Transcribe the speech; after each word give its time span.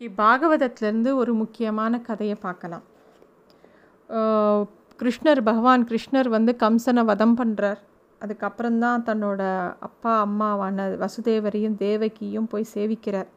பாகவதத்துலேருந்து 0.00 1.10
ஒரு 1.14 1.32
முக்கியமான 1.34 2.00
கதையை 2.00 2.36
பார்க்கலாம். 2.46 2.84
கிருஷ்ணர் 5.00 5.40
பகவான் 5.48 5.82
கிருஷ்ணர் 5.84 6.28
வந்து 6.28 6.52
கம்சனை 6.62 7.02
வதம் 7.04 7.36
பண்ணுறார் 7.38 7.80
அதுக்கப்புறம்தான் 8.20 9.04
தன்னோட 9.08 9.40
அப்பா 9.78 10.12
அம்மாவான 10.26 10.86
வசுதேவரையும் 11.02 11.76
தேவகியும் 11.76 12.50
போய் 12.52 12.72
சேவிக்கிறார். 12.74 13.28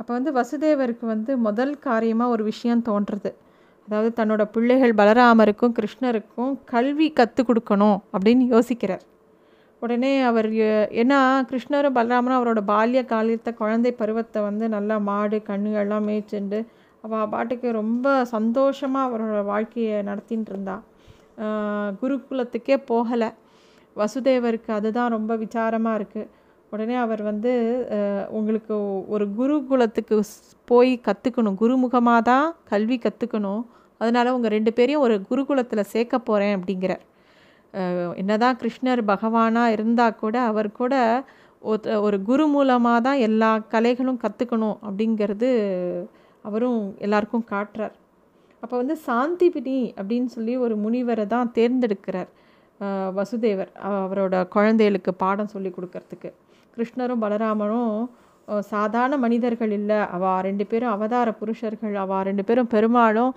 அப்போ 0.00 0.10
வந்து 0.16 0.32
வசுதேவருக்கு 0.40 1.06
வந்து 1.14 1.32
முதல் 1.36 1.74
காரியமாக 1.78 2.30
ஒரு 2.30 2.44
விஷயம் 2.44 2.86
தோன்றுறது. 2.88 3.30
அதாவது 3.88 4.10
தன்னோட 4.18 4.42
பிள்ளைகள் 4.54 4.98
பலராமருக்கும் 5.00 5.76
கிருஷ்ணருக்கும் 5.78 6.52
கல்வி 6.64 7.08
கற்றுக் 7.12 7.48
கொடுக்கணும் 7.48 7.98
அப்படின்னு 8.14 8.44
யோசிக்கிறார். 8.54 9.04
உடனே 9.82 10.12
அவர் 10.28 10.48
ஏன்னா 11.00 11.18
கிருஷ்ணரும் 11.50 11.96
பலராமனும் 11.98 12.38
அவரோட 12.38 12.60
பால்ய 12.70 13.00
காலத்தை 13.12 13.50
குழந்தை 13.60 13.90
பருவத்தை 14.00 14.40
வந்து 14.48 14.64
நல்லா 14.76 14.96
மாடு 15.10 15.38
கண்ணுகள்லாம் 15.50 16.06
மேய்ச்சிண்டு 16.08 16.60
அவள் 17.04 17.30
பாட்டுக்கு 17.34 17.68
ரொம்ப 17.80 18.06
சந்தோஷமாக 18.34 19.06
அவரோட 19.08 19.42
வாழ்க்கையை 19.52 19.98
நடத்தின்னு 20.08 20.50
இருந்தா. 20.52 20.76
குருகுலத்துக்கே 22.00 22.76
போகலை. 22.90 23.30
வசுதேவருக்கு 23.96 24.70
அதுதான் 24.78 25.14
ரொம்ப 25.16 25.32
விசாரமாக 25.44 25.98
இருக்குது 26.00 26.30
உடனே 26.72 26.96
அவர் 27.04 27.22
வந்து 27.30 27.52
உங்களுக்கு 28.38 28.74
ஒரு 29.14 29.24
குருகுலத்துக்கு 29.38 30.16
போய் 30.70 30.92
கற்றுக்கணும் 31.06 31.58
குருமுகமாக 31.62 32.26
தான் 32.30 32.48
கல்வி 32.72 32.96
கற்றுக்கணும் 33.04 33.62
அதனால் 34.00 34.34
உங்கள் 34.36 34.54
ரெண்டு 34.56 34.72
பேரையும் 34.78 35.04
ஒரு 35.06 35.14
குருகுலத்தில் 35.30 35.90
சேர்க்க 35.92 36.18
போகிறேன் 36.28 36.56
அப்படிங்கிறார். 36.56 37.04
என்னதான் 38.20 38.58
கிருஷ்ணர் 38.62 39.02
பகவானாக 39.12 39.74
இருந்தால் 39.76 40.18
கூட 40.22 40.36
அவர் 40.50 40.68
கூட 40.80 40.94
ஒரு 42.06 42.16
குரு 42.28 42.44
மூலமாக 42.54 42.98
தான் 43.06 43.22
எல்லா 43.28 43.50
கலைகளும் 43.74 44.20
கற்றுக்கணும் 44.24 44.76
அப்படிங்கிறது 44.88 45.48
அவரும் 46.48 46.80
எல்லாருக்கும் 47.06 47.48
காட்டுறார். 47.52 47.94
அப்போ 48.62 48.74
வந்து 48.82 48.96
சாந்திபினி 49.06 49.78
அப்படின்னு 49.98 50.28
சொல்லி 50.36 50.54
ஒரு 50.64 50.74
முனிவரை 50.84 51.24
தான் 51.34 51.50
தேர்ந்தெடுக்கிறார் 51.58 52.30
வசுதேவர். 53.18 53.70
அவரோட 53.88 54.34
குழந்தைகளுக்கு 54.54 55.12
பாடம் 55.24 55.52
சொல்லி 55.54 55.70
கொடுக்கறதுக்கு. 55.76 56.30
கிருஷ்ணரும் 56.76 57.22
பலராமரும் 57.24 57.94
சாதாரண 58.72 59.14
மனிதர்கள் 59.24 59.72
இல்லை. 59.78 59.96
அவ 60.16 60.40
ரெண்டு 60.46 60.64
பேரும் 60.66 60.92
அவதார 60.94 61.28
புருஷர்கள். 61.40 61.94
அவ 62.02 62.20
ரெண்டு 62.28 62.44
பேரும் 62.48 62.70
பெருமாளும் 62.74 63.32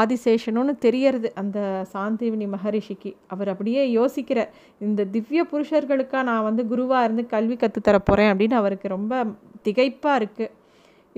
ஆதிசேஷனும்னு 0.00 0.74
தெரியறது 0.86 1.30
அந்த 1.42 1.58
சாந்திவினி 1.94 2.46
மகரிஷிக்கு. 2.56 3.12
அவர் 3.34 3.52
அப்படியே 3.52 3.84
யோசிக்கிறார். 3.98 4.52
இந்த 4.86 5.04
திவ்ய 5.14 5.42
புருஷர்களுக்காக 5.52 6.22
நான் 6.30 6.46
வந்து 6.48 6.64
குருவாக 6.72 7.04
இருந்து 7.04 7.24
கல்வி 7.34 7.56
கற்றுத்தர 7.56 7.98
போகிறேன் 7.98 8.32
அப்படின்னு 8.34 8.60
அவருக்கு 8.62 8.94
ரொம்ப 8.96 9.24
திகைப்பாக 9.68 10.20
இருக்குது 10.20 10.52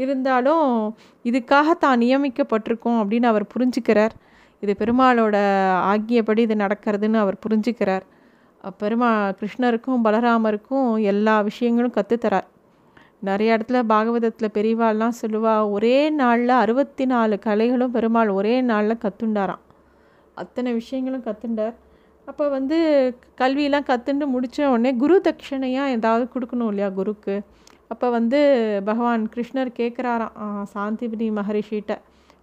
இருந்தாலும் 0.04 0.66
இதுக்காக 1.28 1.74
தான் 1.84 2.00
நியமிக்கப்பட்டிருக்கோம் 2.00 2.98
அப்படின்னு 3.02 3.28
அவர் 3.32 3.44
புரிஞ்சுக்கிறார். 3.54 4.14
இது 4.62 4.72
பெருமாளோட 4.80 5.36
ஆக்கியபடி 5.92 6.38
இது 6.38 6.54
நடக்கிறதுன்னு 6.64 7.18
அவர் 7.22 7.42
புரிஞ்சுக்கிறார். 7.44 8.04
பெருமா 8.82 9.10
கிருஷ்ணருக்கும் 9.40 10.04
பலராமருக்கும் 10.04 10.86
எல்லா 11.12 11.34
விஷயங்களும் 11.48 11.96
கற்றுத்தரார் 11.96 12.46
நிறைய 13.28 13.56
இடத்துல 13.56 13.78
பாகவதத்தில் 13.92 14.54
பெரியவாள்லாம் 14.56 15.18
சொல்லுவா 15.22 15.54
ஒரே 15.76 15.96
நாளில் 16.20 16.54
அறுபத்தி 16.62 17.04
நாலு 17.12 17.36
கலைகளும் 17.46 17.94
பெருமாள் 17.96 18.30
ஒரே 18.38 18.54
நாளில் 18.70 19.02
கற்றுண்டாராம் 19.04 19.62
அத்தனை 20.42 20.70
விஷயங்களும் 20.80 21.26
கற்றுண்டார் 21.28 21.74
அப்போ 22.28 22.44
வந்து 22.54 22.76
கல்வியெல்லாம் 23.40 23.88
கற்றுண்டு 23.90 24.26
முடித்த 24.34 24.68
உடனே 24.70 24.90
குரு 25.02 25.16
தட்சிணையாக 25.26 25.94
ஏதாவது 25.96 26.24
கொடுக்கணும் 26.34 26.70
இல்லையா 26.72 26.88
குருக்கு? 26.98 27.34
அப்போ 27.92 28.06
வந்து 28.16 28.38
பகவான் 28.88 29.24
கிருஷ்ணர் 29.34 29.70
கேட்குறாராம் 29.78 30.64
சாந்திபதி 30.74 31.26
மகரிஷிகிட்ட 31.38 31.94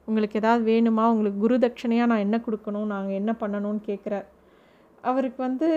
உங்களுக்கு 0.08 0.40
ஏதாவது 0.42 0.64
வேணுமா? 0.72 1.04
உங்களுக்கு 1.14 1.40
குரு 1.46 1.56
தட்சணையாக 1.66 2.10
நான் 2.12 2.24
என்ன 2.28 2.38
கொடுக்கணும்? 2.46 2.88
நாங்கள் 2.94 3.18
என்ன 3.22 3.32
பண்ணணும்னு 3.42 3.82
கேட்குறார் 3.90 4.28
அவருக்கு 5.10 5.40
வந்து 5.48 5.68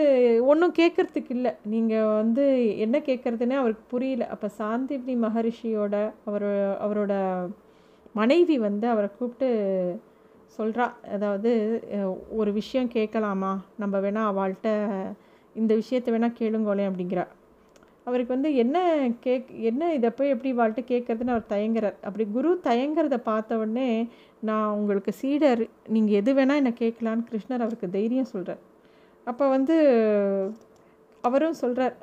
ஒன்றும் 0.51 0.75
கேட்குறதுக்கு 0.79 1.33
இல்லை. 1.37 1.53
நீங்கள் 1.73 2.11
வந்து 2.21 2.45
என்ன 2.85 2.97
கேட்குறதுனே 3.09 3.57
அவருக்கு 3.61 3.85
புரியல. 3.95 4.25
அப்போ 4.35 4.49
சாந்திபினி 4.59 5.15
மகரிஷியோட 5.25 5.95
அவர் 6.29 6.49
அவரோட 6.87 7.15
மனைவி 8.21 8.57
வந்து 8.67 8.87
அவரை 8.93 9.09
கூப்பிட்டு 9.19 9.49
சொல்கிறா 10.59 10.85
அதாவது 11.15 11.51
ஒரு 12.41 12.51
விஷயம் 12.61 12.93
கேட்கலாமா 12.97 13.53
நம்ம 13.83 13.99
வேணால் 14.05 14.31
அவள்கிட்ட 14.33 14.69
இந்த 15.57 15.73
விஷயத்தை 15.81 16.11
வேணால் 16.15 16.39
கேளுங்கோலே 16.41 16.87
அப்படிங்கிறா. 16.91 17.25
அவருக்கு 18.09 18.33
வந்து 18.37 18.51
என்ன 18.63 18.79
கேக் 19.25 19.49
என்ன 19.71 19.93
இதை 19.99 20.09
போய் 20.19 20.33
எப்படி 20.35 20.51
வாழ்ட்டு 20.61 20.83
கேட்குறதுன்னு 20.93 21.35
அவர் 21.35 21.53
தயங்குறார். 21.55 21.97
அப்படி 22.07 22.25
குரு 22.37 22.51
தயங்குறத 22.69 23.17
பார்த்த 23.31 23.59
உடனே 23.63 23.89
நான் 24.49 24.75
உங்களுக்கு 24.79 25.13
சீடர் 25.23 25.63
நீங்கள் 25.97 26.19
எது 26.21 26.33
வேணால் 26.39 26.61
என்னை 26.63 26.75
கேட்கலான்னு 26.83 27.29
கிருஷ்ணர் 27.31 27.65
அவருக்கு 27.67 27.95
தைரியம் 27.99 28.33
சொல்கிறார் 28.35 28.63
அப்போ 29.27 29.45
வந்து 29.49 29.77
அவரும் 31.25 31.61
சொல்கிறார் 31.61 31.95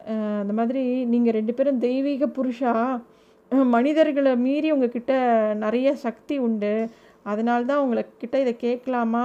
அந்த 0.42 0.54
மாதிரி 0.54 0.84
நீங்கள் 1.12 1.36
ரெண்டு 1.38 1.54
பேரும் 1.54 1.80
தெய்வீக 1.80 2.26
புருஷா 2.38 2.74
மனிதர்களை 3.76 4.32
மீறி 4.38 4.70
உங்ககிட்ட 4.72 5.14
நிறைய 5.64 5.90
சக்தி 6.06 6.36
உண்டு. 6.38 6.74
அதனால்தான் 7.24 7.82
உங்கள்கிட்ட 7.84 8.36
இதை 8.44 8.54
கேட்கலாமா 8.66 9.24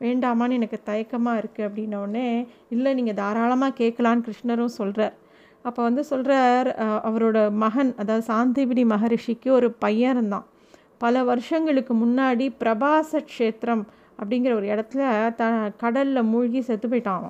வேண்டாமான்னு 0.00 0.56
எனக்கு 0.58 0.78
தயக்கமாக 0.84 1.40
இருக்குது 1.40 1.66
அப்படின்னோடனே 1.68 2.26
இல்லை 2.68 2.90
நீங்கள் 2.94 3.14
தாராளமாக 3.14 3.78
கேட்கலான்னு 3.80 4.24
கிருஷ்ணரும் 4.26 4.76
சொல்கிறார் 4.78 5.16
அப்போ 5.64 5.80
வந்து 5.82 6.02
சொல்கிறார் 6.04 6.68
அவரோட 7.08 7.38
மகன் 7.64 7.90
அதாவது 7.96 8.24
சாந்திபினி 8.32 8.84
மகரிஷிக்கு 8.92 9.48
ஒரு 9.50 9.68
பையன் 9.84 10.14
இருந்தான். 10.16 10.46
பல 10.98 11.22
வருஷங்களுக்கு 11.24 11.94
முன்னாடி 11.94 12.46
பிரபாச 12.62 13.20
க்ஷேத்திரம் 13.32 13.84
அப்படிங்கிற 14.20 14.52
ஒரு 14.54 14.66
இடத்துல 14.74 15.02
த 15.34 15.44
கடலில் 15.82 16.28
மூழ்கி 16.32 16.60
செத்து 16.60 16.88
போயிட்டான் 16.88 17.26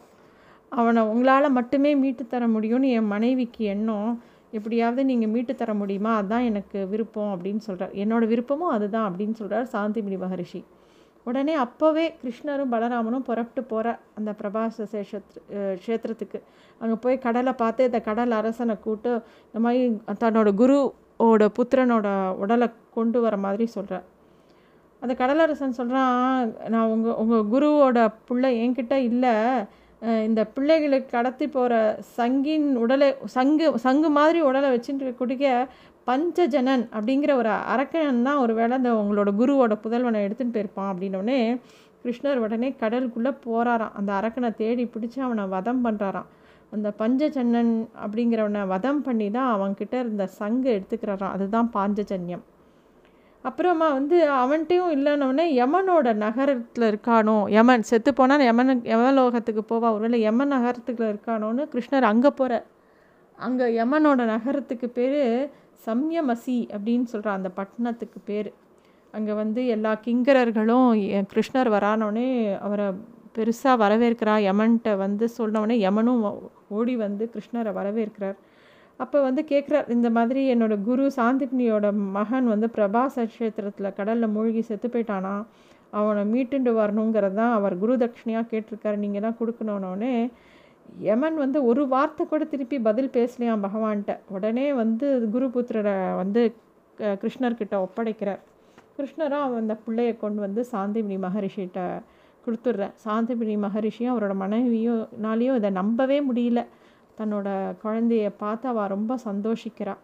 அவனை 0.79 1.01
உங்களால் 1.13 1.55
மட்டுமே 1.59 1.93
மீட்டு 2.03 2.25
தர 2.27 2.45
முடியும்னு 2.55 2.91
என் 2.99 3.13
மனைவிக்கு 3.15 3.63
எண்ணம். 3.75 4.11
எப்படியாவது 4.57 5.01
நீங்கள் 5.11 5.33
மீட்டு 5.33 5.55
தர 5.55 5.71
முடியுமா? 5.81 6.13
அதுதான் 6.21 6.47
எனக்கு 6.51 6.79
விருப்பம் 6.93 7.33
அப்படின்னு 7.35 7.63
சொல்கிறார் 7.67 7.93
என்னோட 8.03 8.25
விருப்பமும் 8.33 8.75
அதுதான் 8.77 9.07
அப்படின்னு 9.09 9.37
சொல்கிறார் 9.41 9.67
சாந்திமணி 9.75 10.19
மகரிஷி. 10.25 10.61
உடனே 11.29 11.55
அப்போவே 11.65 12.05
கிருஷ்ணரும் 12.21 12.73
பலராமனும் 12.75 13.27
புறப்பட்டு 13.29 13.63
போகிற 13.73 13.89
அந்த 14.19 14.31
பிரபாச 14.41 14.87
சேஷத் 14.93 15.35
க்ஷேத்திரத்துக்கு. 15.83 16.39
அங்கே 16.81 16.97
போய் 17.05 17.25
கடலை 17.27 17.53
பார்த்து 17.63 17.89
இந்த 17.89 18.01
கடல் 18.09 18.33
அரசனை 18.39 18.77
கூட்டு 18.87 19.11
இந்த 19.49 19.61
மாதிரி 19.65 19.83
தன்னோட 20.23 20.51
குருவோட 20.61 21.49
புத்திரனோட 21.59 22.09
உடலை 22.45 22.69
கொண்டு 22.97 23.21
வர 23.27 23.37
மாதிரி 23.45 23.67
சொல்கிறார் 23.77 24.07
அந்த 25.03 25.13
கடலரசன் 25.21 25.79
சொல்கிறான் 25.81 26.17
நான் 26.73 26.91
உங்கள் 26.95 27.19
உங்கள் 27.23 27.47
குருவோட 27.53 27.99
பிள்ளை 28.29 28.51
என்கிட்ட 28.65 28.95
இல்லை. 29.11 29.35
இந்த 30.03 30.41
பிள்ளைகளுக்கு 30.55 31.09
கடத்தி 31.11 31.47
போகிற 31.47 31.75
சங்கின் 32.17 32.69
உடலை 32.77 33.09
சங்கு 33.35 33.67
சங்கு 33.77 34.09
மாதிரி 34.09 34.41
உடலை 34.41 34.69
வச்சுட்டு 34.71 35.13
குடிக்க 35.15 35.69
பஞ்சஜனன் 36.07 36.85
அப்படிங்கிற 36.95 37.33
ஒரு 37.35 37.51
அரக்கன் 37.73 38.25
தான் 38.29 38.39
ஒரு 38.39 38.53
வேளை 38.55 38.75
அந்த 38.77 38.93
உங்களோட 38.95 39.31
குருவோட 39.37 39.75
புதல்வனை 39.85 40.21
எடுத்துகிட்டு 40.27 40.57
போயிருப்பான் 40.57 40.91
அப்படின்னோடனே 40.93 41.41
கிருஷ்ணர் 42.05 42.43
உடனே 42.45 42.69
கடலுக்குள்ளே 42.83 43.33
போகிறாராம் 43.47 43.97
அந்த 43.97 44.11
அரக்கனை 44.13 44.51
தேடி 44.55 44.85
பிடிச்சி 44.85 45.19
அவனை 45.21 45.45
வதம் 45.49 45.83
பண்ணுறாராம் 45.87 46.31
அந்த 46.73 46.89
பஞ்சஜன்னன் 46.99 47.73
அப்படிங்கிறவனை 48.05 48.63
வதம் 48.67 49.03
பண்ணி 49.03 49.29
தான் 49.31 49.53
அவன்கிட்ட 49.55 49.95
இருந்த 49.99 50.25
சங்கு 50.39 50.69
எடுத்துக்கிறாராம். 50.77 51.35
அதுதான் 51.37 51.71
பாஞ்சஜன்யம். 51.75 52.45
அப்புறமா 53.43 53.93
வந்து 53.93 54.31
அவன்கிட்டையும் 54.31 54.91
இல்லைன்னொடனே 54.95 55.45
யமனோட 55.55 56.15
நகரத்தில் 56.15 56.85
இருக்கானோ? 56.91 57.51
யமன் 57.51 57.83
செத்து 57.83 58.15
போனால் 58.15 58.41
யமனு 58.41 58.71
யமலோகத்துக்கு 58.71 59.63
போவா? 59.69 59.93
ஒருவேளை 59.93 60.21
யமன் 60.21 60.53
நகரத்துக்குள்ள 60.53 61.15
இருக்கானோன்னு 61.15 61.69
கிருஷ்ணர் 61.73 62.03
அங்கே 62.03 62.31
போகிற 62.31 62.65
அங்கே 63.37 63.65
யமனோட 63.65 64.25
நகரத்துக்கு 64.25 64.89
பேர் 64.89 65.51
சம்யமசி 65.87 66.69
அப்படின்னு 66.71 67.05
சொல்கிற 67.05 67.33
அந்த 67.33 67.49
பட்டணத்துக்கு 67.49 68.21
பேர். 68.25 68.53
அங்கே 69.13 69.33
வந்து 69.33 69.67
எல்லா 69.67 69.93
கிங்கரர்களும் 70.05 71.09
எ- 71.09 71.25
கிருஷ்ணர் 71.35 71.73
வரானோடனே 71.73 72.59
அவரை 72.59 72.87
பெருசாக 73.35 73.81
வரவேற்கிறா. 73.85 74.35
யமன்கிட்ட 74.49 74.97
வந்து 74.97 75.29
சொன்னோடனே 75.39 75.77
யமனும் 75.79 76.53
ஓடி 76.69 76.97
வந்து 76.97 77.31
கிருஷ்ணரை 77.33 77.73
வரவேற்கிறார். 77.73 78.37
அப்போ 79.03 79.19
வந்து 79.27 79.43
கேட்குறார் 79.51 79.91
இந்த 79.95 80.09
மாதிரி 80.17 80.41
என்னோடய 80.53 80.85
குரு 80.89 81.05
சாந்திப்னியோட 81.19 81.87
மகன் 82.19 82.47
வந்து 82.53 82.67
பிரபாச 82.77 83.25
க்ஷேத்திரத்தில் 83.35 83.97
கடலில் 83.99 84.35
மூழ்கி 84.37 84.63
செத்து 84.69 84.89
போயிட்டானா 84.95 85.35
அவனை 86.01 86.23
மீட்டுண்டு 86.33 86.73
வரணுங்கிறது 86.81 87.37
தான் 87.41 87.55
அவர் 87.59 87.75
குரு 87.83 87.95
தட்சிணையாக 88.03 88.49
கேட்டிருக்காரு 88.53 88.99
நீங்கள் 89.05 89.25
தான் 89.27 89.39
கொடுக்கணுன்னொடனே 89.41 90.13
யமன் 91.09 91.37
வந்து 91.45 91.59
ஒரு 91.71 91.83
வார்த்தை 91.95 92.23
கூட 92.33 92.45
திருப்பி 92.53 92.77
பதில் 92.89 93.11
பேசலையாம் 93.17 93.65
பகவான்கிட்ட. 93.67 94.15
உடனே 94.37 94.67
வந்து 94.83 95.07
குருபுத்திரரை 95.35 95.97
வந்து 96.21 96.41
கிருஷ்ணர்கிட்ட 97.23 97.75
ஒப்படைக்கிறார். 97.85 98.41
கிருஷ்ணரும் 98.97 99.45
அவன் 99.45 99.63
அந்த 99.63 99.75
பிள்ளையை 99.85 100.15
கொண்டு 100.25 100.41
வந்து 100.47 100.63
சாந்திபினி 100.73 101.17
மகரிஷிகிட்ட 101.27 101.81
கொடுத்துட்றேன். 102.45 102.95
சாந்திபினி 103.05 103.55
மகரிஷியும் 103.67 104.13
அவரோட 104.15 104.35
மனைவியும் 104.45 105.03
நாளையும் 105.27 105.59
இதை 105.61 105.71
நம்பவே 105.81 106.19
முடியல. 106.29 106.63
தன்னோட 107.21 107.49
குழந்தைய 107.83 108.29
பார்த்து 108.45 108.67
அவள் 108.73 108.93
ரொம்ப 108.97 109.19
சந்தோஷிக்கிறாள் 109.29 110.01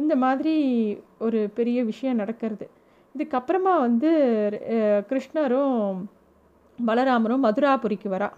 இந்த 0.00 0.14
மாதிரி 0.22 0.54
ஒரு 1.24 1.40
பெரிய 1.58 1.78
விஷயம் 1.90 2.20
நடக்கிறது. 2.22 2.66
இதுக்கப்புறமா 3.14 3.74
வந்து 3.86 4.10
கிருஷ்ணரும் 5.10 5.76
பலராமரும் 6.78 7.44
மதுராபுரிக்கு 7.46 8.08
வரா. 8.14 8.28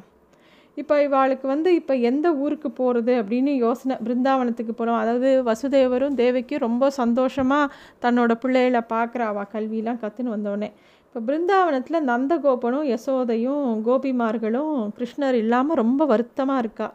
இப்போ 0.81 0.95
இவாளுக்கு 1.05 1.47
வந்து 1.53 1.71
இப்போ 1.79 1.95
எந்த 2.09 2.27
ஊருக்கு 2.45 2.69
போகிறது 2.81 3.13
அப்படின்னு 3.21 3.53
யோசனை 3.63 3.95
பிருந்தாவனத்துக்கு 4.07 4.73
போகிறோம் 4.81 5.01
அதாவது 5.03 5.31
வசுதேவரும் 5.49 6.19
தேவிக்கும் 6.21 6.65
ரொம்ப 6.67 6.91
சந்தோஷமாக 6.99 7.73
தன்னோட 8.05 8.33
பிள்ளைகளை 8.43 8.83
பார்க்குறா. 8.93 9.27
அவள் 9.33 9.51
கல்வியெலாம் 9.55 10.03
கற்றுன்னு 10.03 10.35
வந்தோடனே. 10.37 10.69
இப்போ 11.07 11.21
பிருந்தாவனத்தில் 11.29 12.07
நந்தகோபனும் 12.11 12.87
யசோதையும் 12.95 13.65
கோபிமார்களும் 13.89 14.75
கிருஷ்ணர் 14.99 15.39
இல்லாமல் 15.43 15.81
ரொம்ப 15.83 16.05
வருத்தமாக 16.13 16.63
இருக்கா. 16.65 16.89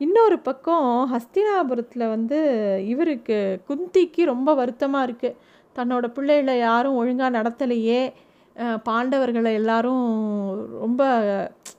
இன்னொரு 0.00 0.36
பக்கம் 0.46 0.88
ஹஸ்தினாபுரத்தில் 1.12 2.12
வந்து 2.14 2.38
இவருக்கு 2.92 3.38
குந்திக்கு 3.68 4.22
ரொம்ப 4.32 4.50
வருத்தமாக 4.60 5.06
இருக்குது 5.08 5.38
தன்னோட 5.76 6.06
பிள்ளைகளை 6.16 6.54
யாரும் 6.58 6.98
ஒழுங்காக 7.00 7.30
நடத்தலையே. 7.38 8.02
பாண்டவர்களை 8.86 9.50
எல்லாரும் 9.60 10.04
ரொம்ப 10.84 11.02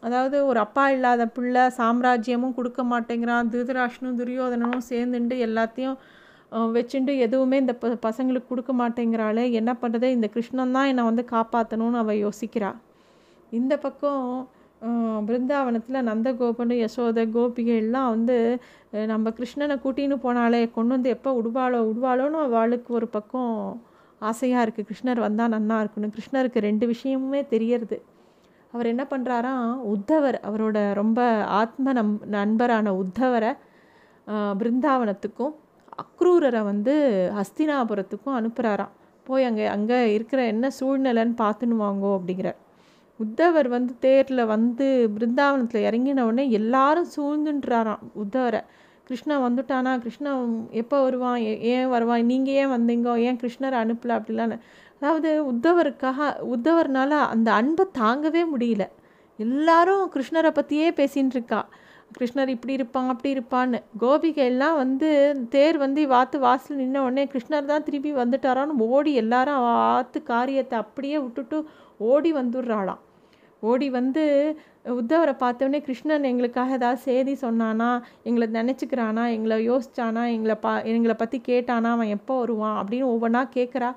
அதாவது 0.07 0.37
ஒரு 0.49 0.59
அப்பா 0.65 0.85
இல்லாத 0.95 1.23
பிள்ளை 1.37 1.63
சாம்ராஜ்யமும் 1.79 2.57
கொடுக்க 2.59 2.81
மாட்டேங்கிறான். 2.91 3.49
திருதராஷ்னும் 3.53 4.19
துரியோதனனும் 4.19 4.85
சேர்ந்துட்டு 4.91 5.37
எல்லாத்தையும் 5.47 5.97
வச்சுட்டு 6.75 7.13
எதுவுமே 7.25 7.57
இந்த 7.63 7.73
ப 7.81 7.95
பசங்களுக்கு 8.07 8.51
கொடுக்க 8.51 8.73
மாட்டேங்கிறாளே. 8.81 9.43
என்ன 9.59 9.71
பண்ணுறது 9.81 10.07
இந்த 10.17 10.27
கிருஷ்ணன் 10.35 10.75
தான் 10.77 10.89
என்னை 10.91 11.03
வந்து 11.09 11.25
காப்பாற்றணும்னு 11.33 12.01
அவள் 12.03 12.23
யோசிக்கிறாள் 12.25 12.79
இந்த 13.51 13.73
பக்கம் 13.83 14.23
பிருந்தாவனத்தில் 15.27 16.05
நந்தகோபன் 16.09 16.73
யசோத 16.83 17.25
கோபிகைலாம் 17.35 18.11
வந்து 18.13 18.37
நம்ம 19.11 19.31
கிருஷ்ணனை 19.37 19.75
கூட்டின்னு 19.83 20.17
போனாலே 20.25 20.61
கொண்டு 20.75 20.93
வந்து 20.95 21.09
எப்போ 21.15 21.31
விடுவாளோ 21.37 21.79
விடுவாளோன்னு 21.89 22.39
அவளுக்கு 22.45 22.91
ஒரு 22.99 23.07
பக்கம் 23.15 23.51
ஆசையாக 24.29 24.63
இருக்குது 24.65 24.87
கிருஷ்ணர் 24.89 25.25
வந்தால் 25.25 25.53
நன்னா 25.55 25.75
இருக்கணும் 25.83 26.13
கிருஷ்ணருக்கு 26.15 26.65
ரெண்டு 26.69 26.85
விஷயமுமே 26.93 27.41
தெரியறது. 27.53 27.97
அவர் 28.73 28.91
என்ன 28.93 29.03
பண்ணுறாராம் 29.11 29.69
உத்தவர் 29.93 30.37
அவரோட 30.47 30.77
ரொம்ப 31.01 31.19
ஆத்ம 31.61 31.93
நம் 31.99 32.13
நண்பரான 32.37 32.93
உத்தவரை 33.03 33.51
பிருந்தாவனத்துக்கும் 34.61 35.53
அக்ரூரரை 36.03 36.61
வந்து 36.71 36.93
ஹஸ்தினாபுரத்துக்கும் 37.39 38.37
அனுப்புகிறாராம் 38.39 38.95
போய் 39.27 39.47
அங்கே 39.49 39.65
அங்கே 39.75 39.99
இருக்கிற 40.15 40.41
என்ன 40.53 40.65
சூழ்நிலைன்னு 40.79 41.35
பார்த்துன்னு 41.43 41.77
வாங்கோ 41.85 42.11
அப்படிங்கிறார். 42.17 42.59
உத்தவர் 43.19 43.67
வந்து 43.67 43.93
தேரில் 43.99 44.43
வந்து 44.45 44.85
பிருந்தாவனத்தில் 45.15 45.85
இறங்கின 45.87 46.21
உடனே 46.21 46.49
எல்லாரும் 46.49 47.09
சூழ்ந்துன்றாராம் 47.15 48.03
உத்தவரை. 48.23 48.61
கிருஷ்ணா 49.07 49.35
வந்துட்டானா? 49.47 49.91
கிருஷ்ணா 49.99 50.31
எப்போ 50.71 50.97
வருவான்? 51.01 51.39
ஏன் 51.73 51.87
வருவான் 51.87 52.25
நீங்கள் 52.25 52.53
ஏன் 52.53 52.71
வந்தீங்க? 52.75 53.15
ஏன் 53.27 53.39
கிருஷ்ணரை 53.43 53.77
அனுப்பல? 53.83 54.17
அப்படிலாம் 54.19 54.53
அதாவது 55.01 55.29
உத்தவருக்காக 55.51 56.29
உத்தவர்னால 56.55 57.11
அந்த 57.33 57.49
அன்பை 57.51 57.85
தாங்கவே 57.99 58.43
முடியல. 58.53 58.85
எல்லாரும் 59.39 60.03
கிருஷ்ணரை 60.15 60.51
பற்றியே 60.51 60.87
பேசின்னு 60.91 61.35
இருக்கா. 61.37 61.61
கிருஷ்ணர் 62.17 62.53
இப்படி 62.55 62.73
இருப்பான் 62.73 63.11
அப்படி 63.13 63.31
இருப்பான்னு. 63.35 63.79
கோபிகைலாம் 64.01 64.77
வந்து 64.83 65.09
தேர் 65.49 65.77
வந்து 65.77 66.07
வாத்து 66.07 66.37
வாசல் 66.39 66.77
நின்ன 66.77 66.97
உடனே 66.97 67.25
கிருஷ்ணர் 67.33 67.69
தான் 67.73 67.83
திரும்பி 67.83 68.13
வந்துட்டாரான்னு 68.13 68.87
ஓடி 68.95 69.13
எல்லாரும் 69.23 69.61
வாத்து 69.67 70.23
காரியத்தை 70.23 70.77
அப்படியே 70.79 71.19
விட்டுட்டு 71.19 71.59
ஓடி 72.11 72.33
வந்துடுறாளாம். 72.33 73.01
ஓடி 73.59 73.89
வந்து 73.89 74.23
உத்தவரை 74.85 75.33
பார்த்தோன்னே 75.39 75.79
கிருஷ்ணன் 75.81 76.23
எங்களுக்காக 76.23 76.73
ஏதாவது 76.73 77.01
செய்தி 77.01 77.33
சொன்னானா 77.41 77.89
எங்களை 78.23 78.47
நினச்சிக்கிறானா 78.59 79.23
எங்களை 79.31 79.57
யோசிச்சானா 79.69 80.23
எங்களை 80.35 80.55
பா 80.55 80.83
எங்களை 80.83 81.15
பற்றி 81.17 81.41
கேட்டானா 81.47 81.89
அவன் 81.95 82.13
எப்போ 82.17 82.39
வருவான் 82.39 82.77
அப்படின்னு 82.81 83.11
ஒவ்வொன்றா 83.13 83.43
கேட்குறா 83.57 83.89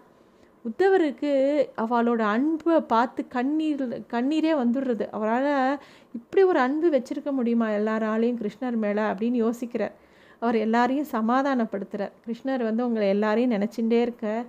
உத்தவருக்கு 0.64 1.30
அவளோட 1.76 2.22
அன்பை 2.34 2.80
பார்த்து 2.80 3.20
கண்ணீர் 3.28 3.84
கண்ணீரே 4.10 4.52
வந்துடுறது. 4.62 5.04
அவரால் 5.10 5.78
இப்படி 6.14 6.42
ஒரு 6.42 6.58
அன்பு 6.58 6.88
வச்சுருக்க 6.90 7.30
முடியுமா 7.32 7.68
எல்லாராலையும் 7.68 8.38
கிருஷ்ணர் 8.42 8.76
மேலே 8.76 9.02
அப்படின்னு 9.02 9.38
யோசிக்கிறார். 9.44 9.94
அவர் 10.38 10.56
எல்லாரையும் 10.56 11.10
சமாதானப்படுத்துகிறார் 11.12 12.12
கிருஷ்ணர் 12.26 12.62
வந்து 12.62 12.86
உங்களை 12.86 13.08
எல்லாரையும் 13.08 13.50
நினச்சிட்டே 13.50 14.00
இருக்கார். 14.00 14.46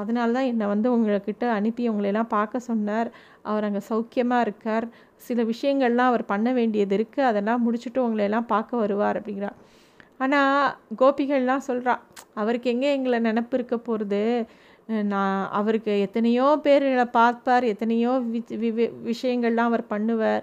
அதனால 0.00 0.32
தான் 0.36 0.48
என்னை 0.52 0.66
வந்து 0.72 0.88
உங்கள்கிட்ட 0.94 1.44
அனுப்பி 1.58 1.84
உங்களையெல்லாம் 1.90 2.32
பார்க்க 2.36 2.68
சொன்னார். 2.70 3.08
அவர் 3.50 3.66
அங்கே 3.68 3.82
சௌக்கியமாக 3.90 4.44
இருக்கார். 4.46 4.86
சில 5.28 5.42
விஷயங்கள்லாம் 5.52 6.10
அவர் 6.12 6.24
பண்ண 6.32 6.48
வேண்டியது 6.58 6.94
இருக்குது 6.98 7.28
அதெல்லாம் 7.30 7.62
முடிச்சுட்டு 7.66 8.00
உங்களையெல்லாம் 8.06 8.50
பார்க்க 8.54 8.82
வருவார் 8.82 9.18
அப்படிங்கிறார் 9.20 9.58
ஆனால் 10.24 10.66
கோபிகள்லாம் 11.00 11.66
சொல்கிறா 11.68 11.94
அவருக்கு 12.40 12.68
எங்கே 12.74 12.90
எங்களை 12.96 13.18
நினப்பு 13.28 13.54
இருக்க 13.58 13.76
போகிறது 13.88 14.22
நான் 15.12 15.40
அவருக்கு 15.58 15.92
எத்தனையோ 16.06 16.46
பேர்களை 16.64 17.06
பார்ப்பார். 17.18 17.64
எத்தனையோ 17.72 18.12
விஷயங்கள்லாம் 19.10 19.70
அவர் 19.70 19.84
பண்ணுவார். 19.92 20.42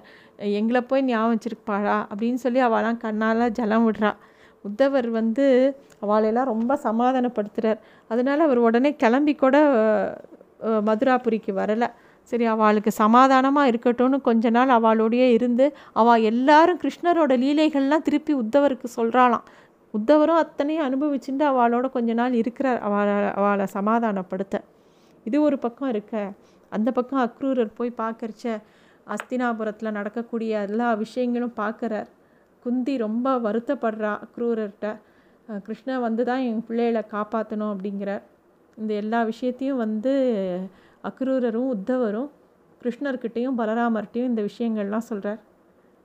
எங்களை 0.59 0.81
போய் 0.89 1.07
ஞாபகம் 1.09 1.33
வச்சிருப்பாளா 1.33 1.97
அப்படின்னு 2.11 2.39
சொல்லி 2.45 2.59
அவெல்லாம் 2.67 2.99
கண்ணால் 3.05 3.53
ஜலம் 3.59 3.85
விடுறா. 3.87 4.11
உத்தவர் 4.65 5.07
வந்து 5.19 5.45
அவளையெல்லாம் 6.03 6.51
ரொம்ப 6.53 6.73
சமாதானப்படுத்துகிறார் 6.87 7.79
அதனால் 8.11 8.45
அவர் 8.47 8.59
உடனே 8.67 8.91
கிளம்பி 9.03 9.33
கூட 9.35 9.57
மதுராபுரிக்கு 10.87 11.51
வரலை. 11.61 11.87
சரி 12.31 12.45
அவளுக்கு 12.53 12.91
சமாதானமாக 13.03 13.69
இருக்கட்டும்னு 13.71 14.17
கொஞ்ச 14.27 14.49
நாள் 14.57 14.71
அவளோடையே 14.77 15.27
இருந்து 15.37 15.65
அவள் 16.01 16.25
எல்லாரும் 16.31 16.81
கிருஷ்ணரோட 16.83 17.33
லீலைகள்லாம் 17.43 18.05
திருப்பி 18.07 18.33
உத்தவருக்கு 18.41 18.87
சொல்கிறாளாம் 18.97 19.47
உத்தவரும் 19.93 20.41
அத்தனையும் 20.41 20.85
அனுபவிச்சுட்டு 20.87 21.45
அவளோட 21.51 21.85
கொஞ்ச 21.95 22.09
நாள் 22.19 22.33
இருக்கிறார். 22.41 22.79
அவளை 22.87 23.15
அவளை 23.39 23.65
சமாதானப்படுத்த. 23.77 24.55
இது 25.27 25.37
ஒரு 25.47 25.57
பக்கம் 25.63 25.89
இருக்க. 25.93 26.13
அந்த 26.75 26.89
பக்கம் 26.97 27.21
அக்ரூரர் 27.25 27.71
போய் 27.79 27.99
பார்க்கறச்ச 28.01 28.45
அஸ்தினாபுரத்தில் 29.13 29.95
நடக்கக்கூடிய 29.97 30.61
எல்லா 30.67 30.89
விஷயங்களும் 31.03 31.55
பார்க்குறார். 31.61 32.09
குந்தி 32.65 32.93
ரொம்ப 33.05 33.27
வருத்தப்படுறா 33.45 34.11
அக்ரூரர்கிட்ட. 34.25 34.87
கிருஷ்ணா 35.65 35.95
வந்து 36.07 36.23
தான் 36.29 36.43
என் 36.47 36.65
பிள்ளைகளை 36.67 37.03
காப்பாற்றணும் 37.13 37.71
அப்படிங்கிறார். 37.73 38.23
இந்த 38.77 38.91
எல்லா 39.03 39.19
விஷயத்தையும் 39.31 39.81
வந்து 39.85 40.11
அக்ரூரரும் 41.09 41.69
உத்தவரும் 41.75 42.29
கிருஷ்ணர்கிட்டையும் 42.83 43.57
பலராமர்கிட்டையும் 43.61 44.29
இந்த 44.31 44.41
விஷயங்கள்லாம் 44.49 45.07
சொல்கிறார் 45.11 45.39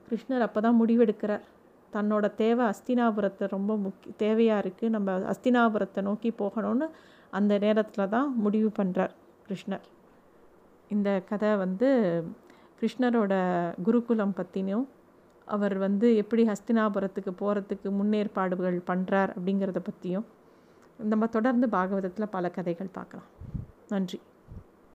கிருஷ்ணர் 0.07 0.45
அப்போ 0.47 0.59
தான் 0.65 0.79
முடிவெடுக்கிறார். 0.81 1.43
தன்னோட 1.95 2.25
தேவை 2.41 2.63
அஸ்தினாபுரத்தை 2.71 3.45
ரொம்ப 3.55 3.71
முக்கிய 3.83 4.13
தேவையாக 4.23 4.63
இருக்குது 4.63 4.93
நம்ம 4.95 5.13
அஸ்தினாபுரத்தை 5.33 6.01
நோக்கி 6.09 6.29
போகணும்னு 6.41 6.87
அந்த 7.37 7.53
நேரத்தில் 7.65 8.11
தான் 8.15 8.27
முடிவு 8.45 8.69
பண்ணுறார் 8.79 9.13
கிருஷ்ணர். 9.47 9.85
இந்த 10.93 11.09
கதை 11.29 11.51
வந்து 11.63 11.89
கிருஷ்ணரோட 12.79 13.33
குருகுலம் 13.85 14.35
பற்றினும் 14.39 14.85
அவர் 15.45 15.77
வந்து 15.77 16.15
எப்படி 16.15 16.43
ஹஸ்தினாபுரத்துக்கு 16.43 17.31
போகிறதுக்கு 17.39 17.89
முன்னேற்பாடுகள் 18.01 18.79
பண்ணுறார் 18.87 19.31
அப்படிங்கிறத 19.37 19.79
பற்றியும் 19.79 20.25
நம்ம 20.97 21.27
தொடர்ந்து 21.27 21.67
பாகவதத்தில் 21.67 22.31
பல 22.31 22.49
கதைகள் 22.49 22.87
பார்க்கலாம். 22.91 23.27
நன்றி. 23.89 24.19